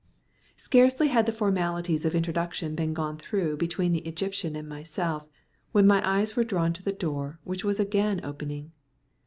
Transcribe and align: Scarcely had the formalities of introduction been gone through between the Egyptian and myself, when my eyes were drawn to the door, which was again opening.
Scarcely 0.57 1.09
had 1.09 1.27
the 1.27 1.31
formalities 1.31 2.05
of 2.05 2.15
introduction 2.15 2.73
been 2.73 2.91
gone 2.91 3.19
through 3.19 3.55
between 3.57 3.91
the 3.93 3.99
Egyptian 4.07 4.55
and 4.55 4.67
myself, 4.67 5.27
when 5.73 5.85
my 5.85 6.01
eyes 6.03 6.35
were 6.35 6.43
drawn 6.43 6.73
to 6.73 6.81
the 6.81 6.91
door, 6.91 7.39
which 7.43 7.63
was 7.63 7.79
again 7.79 8.19
opening. 8.23 8.71